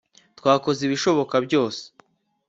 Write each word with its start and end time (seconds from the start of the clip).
Twakoze 0.39 0.79
ibishoboka 0.83 1.35
byose 1.45 1.81